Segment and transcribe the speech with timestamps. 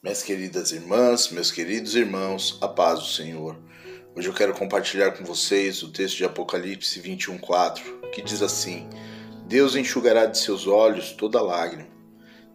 [0.00, 3.58] Minhas queridas irmãs, meus queridos irmãos, a paz do Senhor.
[4.14, 8.88] Hoje eu quero compartilhar com vocês o texto de Apocalipse 21:4, que diz assim:
[9.48, 11.88] Deus enxugará de seus olhos toda lágrima.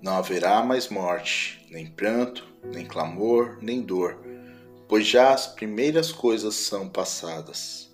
[0.01, 4.23] Não haverá mais morte, nem pranto, nem clamor, nem dor,
[4.87, 7.91] pois já as primeiras coisas são passadas.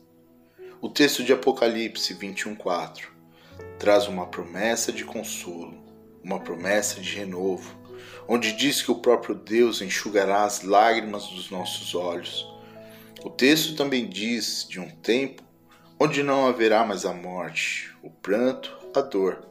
[0.79, 3.07] O texto de Apocalipse 21:4
[3.79, 5.83] traz uma promessa de consolo,
[6.23, 7.79] uma promessa de renovo
[8.27, 12.47] onde diz que o próprio Deus enxugará as lágrimas dos nossos olhos.
[13.23, 15.43] O texto também diz de um tempo
[15.99, 19.45] onde não haverá mais a morte, o pranto, a dor.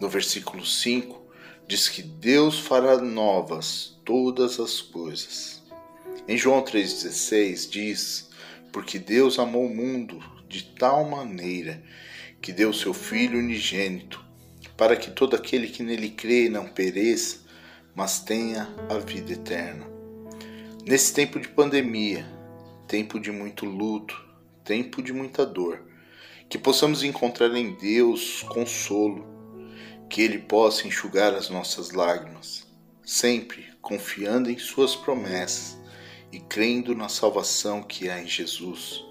[0.00, 1.22] No versículo 5,
[1.66, 5.62] diz que Deus fará novas todas as coisas.
[6.28, 8.30] Em João 3,16 diz:
[8.70, 11.82] Porque Deus amou o mundo de tal maneira
[12.40, 14.22] que deu seu Filho unigênito,
[14.76, 17.40] para que todo aquele que nele crê não pereça,
[17.94, 19.86] mas tenha a vida eterna.
[20.84, 22.26] Nesse tempo de pandemia,
[22.88, 24.20] tempo de muito luto,
[24.64, 25.82] tempo de muita dor,
[26.48, 29.26] que possamos encontrar em Deus consolo,
[30.08, 32.66] que Ele possa enxugar as nossas lágrimas,
[33.04, 35.78] sempre confiando em Suas promessas
[36.30, 39.04] e crendo na salvação que há em Jesus.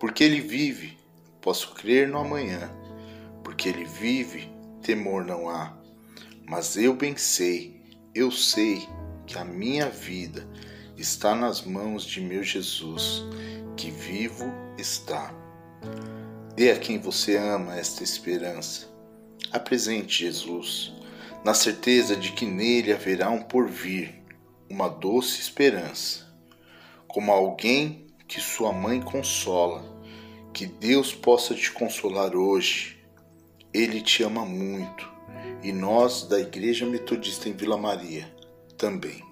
[0.00, 0.98] Porque Ele vive,
[1.40, 2.70] posso crer no amanhã,
[3.44, 4.50] porque Ele vive,
[4.82, 5.76] temor não há.
[6.46, 7.77] Mas eu bem sei
[8.14, 8.88] eu sei
[9.26, 10.48] que a minha vida
[10.96, 13.22] está nas mãos de meu Jesus,
[13.76, 15.32] que vivo está.
[16.56, 18.88] Dê a quem você ama esta esperança.
[19.52, 20.92] Apresente Jesus,
[21.44, 24.22] na certeza de que nele haverá um porvir,
[24.68, 26.26] uma doce esperança.
[27.06, 29.84] Como alguém que sua mãe consola,
[30.52, 32.98] que Deus possa te consolar hoje.
[33.72, 35.17] Ele te ama muito
[35.62, 38.32] e nós da Igreja Metodista em Vila Maria
[38.76, 39.27] também.